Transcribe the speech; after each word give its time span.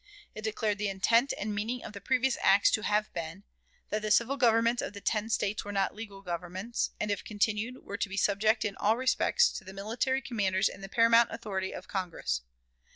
It 0.33 0.41
declared 0.41 0.79
the 0.79 0.89
intent 0.89 1.31
and 1.37 1.53
meaning 1.53 1.83
of 1.83 1.93
the 1.93 2.01
previous 2.01 2.35
acts 2.41 2.71
to 2.71 2.81
have 2.81 3.13
been: 3.13 3.43
that 3.89 4.01
the 4.01 4.09
civil 4.09 4.35
governments 4.35 4.81
of 4.81 4.93
the 4.93 4.99
ten 4.99 5.29
States 5.29 5.63
were 5.63 5.71
not 5.71 5.93
legal 5.93 6.23
governments, 6.23 6.89
and, 6.99 7.11
if 7.11 7.23
continued, 7.23 7.83
were 7.85 7.97
to 7.97 8.09
be 8.09 8.17
subject 8.17 8.65
in 8.65 8.75
all 8.77 8.97
respects 8.97 9.51
to 9.51 9.63
the 9.63 9.73
military 9.73 10.23
commanders 10.23 10.69
and 10.69 10.83
the 10.83 10.89
paramount 10.89 11.29
authority 11.31 11.71
of 11.71 11.87
Congress. 11.87 12.41